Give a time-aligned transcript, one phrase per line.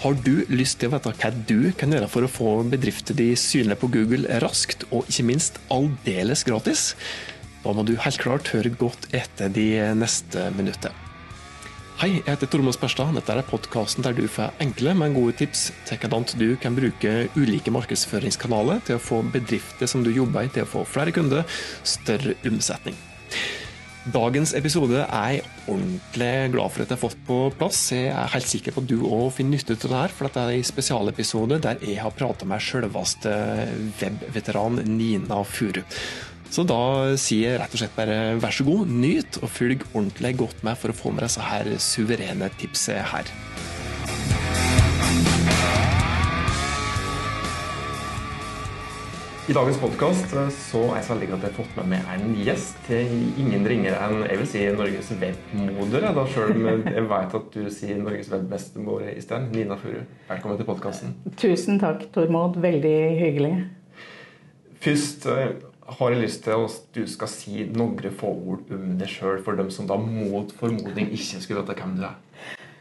[0.00, 3.34] Har du lyst til å vite hva du kan gjøre for å få bedrifter de
[3.36, 6.94] synlige på Google raskt, og ikke minst aldeles gratis?
[7.60, 9.66] Da må du helt klart høre godt etter de
[10.00, 10.96] neste minuttene.
[12.00, 13.12] Hei, jeg heter Tormod Sperstad.
[13.12, 17.28] Dette er podkasten der du får enkle, men gode tips til hvordan du kan bruke
[17.36, 21.44] ulike markedsføringskanaler til å få bedrifter som du jobber i, til å få flere kunder,
[21.84, 22.96] større omsetning.
[24.08, 27.80] Dagens episode er jeg ordentlig glad for at jeg har fått på plass.
[27.92, 30.40] Jeg er helt sikker på at du òg finner nytte av det her, for dette
[30.40, 33.34] er en spesialepisode der jeg har prata med selveste
[34.00, 35.82] webveteran Nina Furu.
[36.50, 36.80] Så da
[37.20, 40.80] sier jeg rett og slett bare vær så god, nyt og følg ordentlig godt med
[40.80, 43.28] for å få med disse her suverene tipsene her.
[49.50, 52.84] I dagens podkast er jeg så heldig at jeg har fått med meg en gjest.
[52.86, 56.06] Ingen ringere enn jeg vil si Norges webmoder.
[56.14, 59.48] Da selv om jeg vet at du sier Norges webbestemor i sted.
[59.50, 61.16] Nina Furu, velkommen til podkasten.
[61.34, 62.60] Tusen takk, Tormod.
[62.62, 63.52] Veldig hyggelig.
[64.86, 69.42] Først har jeg lyst til at du skal si noen få ord om deg sjøl,
[69.42, 72.20] for dem som da mot formodning ikke skulle vite hvem du er.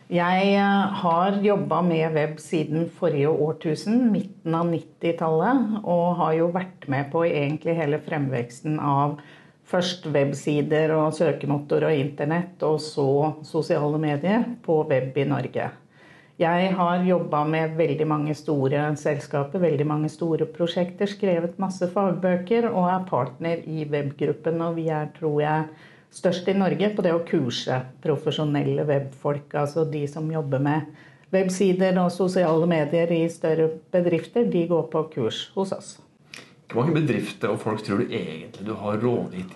[0.10, 5.84] Jeg eh, har jobba med web siden forrige årtusen, midten av 90-tallet.
[5.84, 9.20] Og har jo vært med på egentlig hele fremveksten av
[9.70, 15.70] først websider og søkemotor og internett, og så sosiale medier på web i Norge.
[16.42, 22.72] Jeg har jobba med veldig mange store selskaper, veldig mange store prosjekter, skrevet masse fagbøker
[22.72, 24.58] og er partner i webgruppen.
[24.66, 25.70] Og vi er, tror jeg,
[26.12, 29.54] størst i Norge på det å kurse profesjonelle webfolk.
[29.60, 30.90] Altså de som jobber med
[31.34, 35.98] websider og sosiale medier i større bedrifter, de går på kurs hos oss.
[36.70, 39.54] Hvor mange bedrifter og folk tror du egentlig du har rådgitt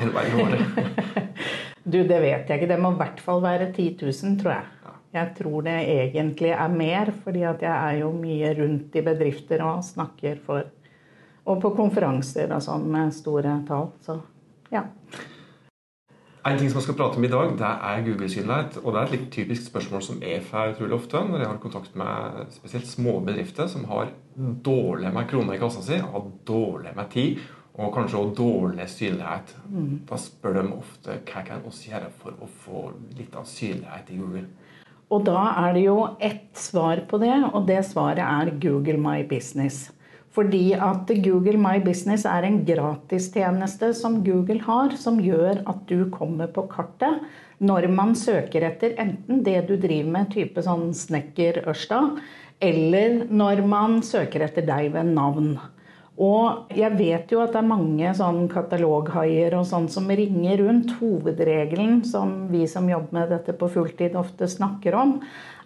[0.00, 1.26] i løpet året?
[1.92, 2.70] du, det vet jeg ikke.
[2.70, 4.70] Det må i hvert fall være 10 000, tror jeg.
[5.14, 9.62] Jeg tror det egentlig er mer, fordi at jeg er jo mye rundt i bedrifter
[9.62, 10.72] og snakker for
[11.44, 13.90] Og på konferanser og sånn med store tall.
[14.00, 14.14] Så
[14.72, 14.86] ja.
[16.44, 18.74] En ting som jeg skal prate om i dag, det er Google-synlighet.
[18.82, 21.60] Og det er et litt typisk spørsmål som jeg får utrolig ofte når jeg har
[21.62, 24.10] kontakt med spesielt små bedrifter som har
[24.66, 27.40] dårlig med kroner i kassa si, har dårlig med tid
[27.74, 29.54] og kanskje også dårlig synlighet.
[29.66, 29.88] Mm.
[30.10, 32.84] Da spør de ofte hva kan vi gjøre for å få
[33.16, 34.44] litt av synlighet i Google.
[35.12, 39.22] Og da er det jo ett svar på det, og det svaret er Google My
[39.28, 39.88] Business.
[40.34, 46.08] Fordi at Google My Business er en gratistjeneste som Google har, som gjør at du
[46.14, 47.22] kommer på kartet
[47.62, 52.00] når man søker etter enten det du driver med, type sånn snekker Ørsta,
[52.58, 55.54] eller når man søker etter deg ved navn.
[56.14, 60.92] Og jeg vet jo at det er mange sånn kataloghaier og sånn som ringer rundt.
[61.00, 65.16] Hovedregelen som vi som jobber med dette på fulltid ofte snakker om,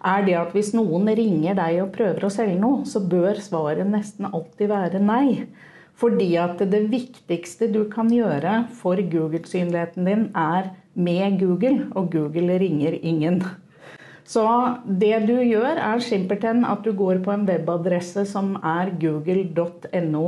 [0.01, 3.85] er det at hvis noen ringer deg og prøver å selge noe, så bør svaret
[3.91, 5.45] nesten alltid være nei.
[5.99, 12.57] Fordi at det viktigste du kan gjøre for Google-synligheten din, er med Google, og Google
[12.57, 13.43] ringer ingen.
[14.29, 14.45] Så
[14.85, 20.25] det du gjør, er simpelthen at du går på en webadresse som er google.no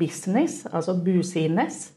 [0.00, 1.92] business, altså busines.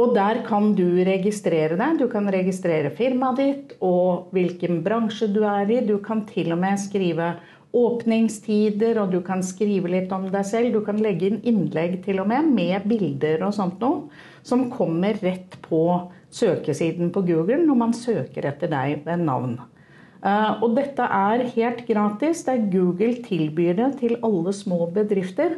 [0.00, 1.98] Og der kan du registrere deg.
[2.00, 5.80] Du kan registrere firmaet ditt og hvilken bransje du er i.
[5.84, 7.34] Du kan til og med skrive
[7.76, 10.72] åpningstider, og du kan skrive litt om deg selv.
[10.72, 14.08] Du kan legge inn innlegg til og med, med bilder og sånt noe,
[14.42, 15.82] som kommer rett på
[16.32, 19.58] søkesiden på Google når man søker etter deg ved navn.
[20.20, 22.44] Eh, og dette er helt gratis.
[22.46, 25.56] Det er Google tilbyr det til alle små bedrifter.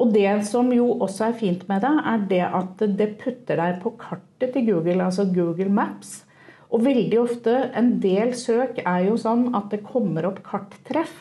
[0.00, 3.80] Og det som jo også er fint med det, er det at det putter deg
[3.84, 6.22] på kartet til Google, altså Google Maps.
[6.72, 11.12] Og veldig ofte, en del søk er jo sånn at det kommer opp karttreff.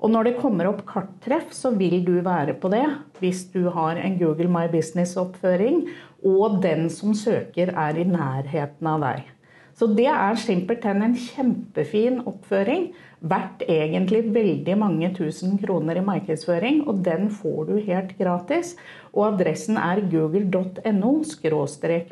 [0.00, 2.84] Og når det kommer opp karttreff, så vil du være på det
[3.20, 5.86] hvis du har en Google My Business-oppføring,
[6.26, 9.35] og den som søker er i nærheten av deg.
[9.76, 12.88] Så det er simpelthen en kjempefin oppføring.
[13.20, 18.74] Verdt egentlig veldig mange tusen kroner i markedsføring, og den får du helt gratis.
[19.12, 21.14] Og adressen er google.no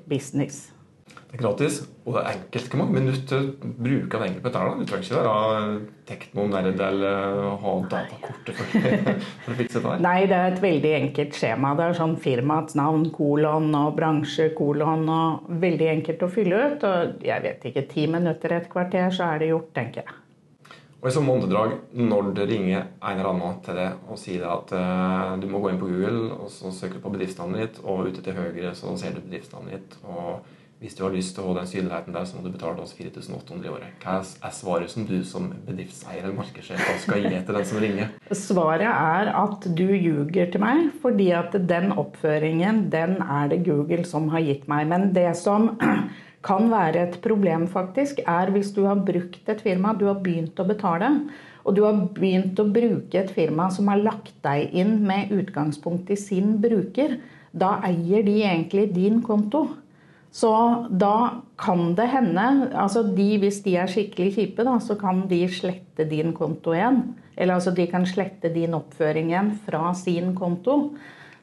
[0.08, 0.73] business.
[1.34, 1.76] Det er gratis,
[2.06, 2.66] og det er enkelt.
[2.70, 4.74] Hvor mange minutter bruker det enkelte på?
[4.78, 8.76] Du trenger ikke være teknonerd eller ha datakortet for,
[9.42, 11.74] for, å fikse det Nei, det er et veldig enkelt skjema.
[11.74, 16.86] Det er sånn firmaets navn, kolon og bransje, kolon og Veldig enkelt å fylle ut.
[16.86, 20.18] Og jeg vet ikke, ti minutter, et kvarter, så er det gjort, tenker jeg.
[21.02, 24.70] Og i sånn åndedrag, når det ringer en eller annen til deg og sier at
[24.70, 28.06] uh, du må gå inn på Google og så søker du på bedriftsnavnet ditt, og
[28.06, 30.04] ute til høyre så ser du bedriftsnavnet ditt.
[30.06, 32.82] og hvis du har lyst til å ha den synligheten der, så må du betale
[32.82, 33.92] oss 4800 i året.
[34.02, 38.10] Hva er svaret som du som bedriftseier eller markedssjef skal gi til den som ringer?
[38.36, 44.04] Svaret er at du ljuger til meg, fordi at den oppføringen, den er det Google
[44.04, 44.90] som har gitt meg.
[44.90, 45.70] Men det som
[46.48, 50.60] kan være et problem, faktisk, er hvis du har brukt et firma, du har begynt
[50.60, 51.08] å betale,
[51.64, 56.12] og du har begynt å bruke et firma som har lagt deg inn med utgangspunkt
[56.12, 57.16] i sin bruker,
[57.56, 59.62] da eier de egentlig din konto.
[60.34, 60.50] Så
[60.90, 62.44] da kan det hende
[62.74, 67.04] altså de, Hvis de er skikkelig kjipe, da, så kan de slette din konto igjen.
[67.36, 70.96] Eller altså de kan slette din oppføring igjen fra sin konto.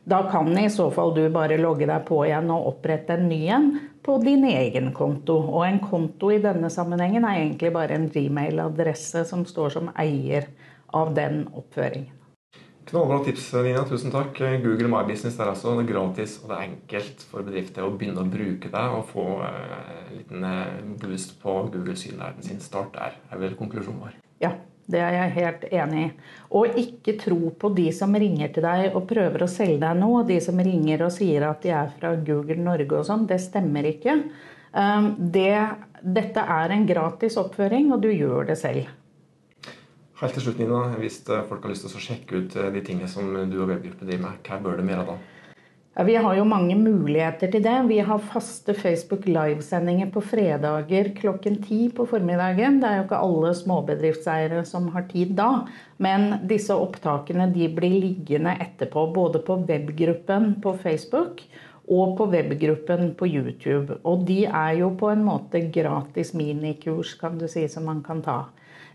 [0.04, 3.42] Da kan i så fall du bare logge deg på igjen og opprette en ny
[3.54, 3.72] en
[4.04, 5.38] på din egen konto.
[5.40, 10.50] Og en konto i denne sammenhengen er egentlig bare en Gmail-adresse som står som eier
[10.92, 12.21] av den oppføringen.
[12.90, 13.84] Knallbra tips, Nina.
[13.88, 14.40] Tusen takk.
[14.64, 17.94] Google My Business er altså det er gratis og det er enkelt for bedrifter å
[17.94, 22.60] begynne å bruke det og få eh, en liten eh, boost på Google-synligheten sin.
[22.64, 24.18] Start der, er vel konklusjonen vår.
[24.42, 24.56] Ja,
[24.92, 26.12] det er jeg helt enig i.
[26.58, 30.26] Og ikke tro på de som ringer til deg og prøver å selge deg noe.
[30.28, 33.28] De som ringer og sier at de er fra Google Norge og sånn.
[33.30, 34.18] Det stemmer ikke.
[34.72, 35.54] Um, det,
[36.02, 38.90] dette er en gratis oppføring, og du gjør det selv.
[40.22, 42.82] Helt til slutt, Nina, hvis eh, folk har lyst til å sjekke ut eh, de
[42.86, 45.16] tingene som du og webgruppe driver med, hva bør de gjøre da?
[45.96, 47.74] Ja, vi har jo mange muligheter til det.
[47.90, 52.78] Vi har faste Facebook livesendinger på fredager klokken ti på formiddagen.
[52.80, 55.50] Det er jo ikke alle småbedriftseiere som har tid da.
[56.00, 61.44] Men disse opptakene de blir liggende etterpå, både på webgruppen på Facebook
[61.92, 63.98] og på webgruppen på YouTube.
[64.06, 68.22] Og de er jo på en måte gratis minikurs, kan du si, som man kan
[68.24, 68.44] ta.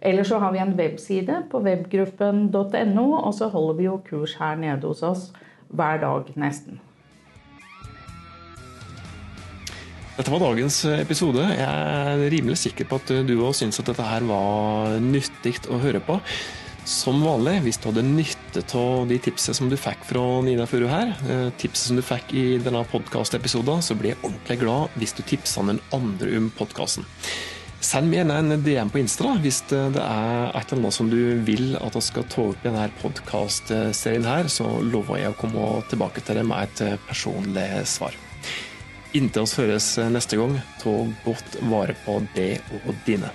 [0.00, 4.58] Eller så har vi en webside på webgruppen.no, og så holder vi jo kurs her
[4.60, 5.30] nede hos oss
[5.68, 6.80] hver dag nesten.
[10.16, 11.42] Dette var dagens episode.
[11.44, 15.80] Jeg er rimelig sikker på at du òg syns at dette her var nyttig å
[15.82, 16.16] høre på.
[16.86, 20.86] Som vanlig, hvis du hadde nytte av de tipsene som du fikk fra Nina Furu
[20.86, 25.16] her, eh, tipset som du fikk i denne podkastepisoden, så blir jeg ordentlig glad hvis
[25.18, 27.04] du tipser den andre om podkasten.
[27.84, 31.20] Send meg gjerne en DM på Insta hvis det er et eller annet som du
[31.44, 35.66] vil at vi skal ta opp i denne podkastserien her, så lover jeg å komme
[35.90, 38.16] tilbake til det med et personlig svar.
[39.16, 43.30] Inntil oss høres neste gang, ta godt vare på det og dine.